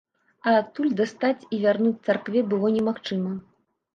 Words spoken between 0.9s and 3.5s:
дастаць і вярнуць царкве было немагчыма.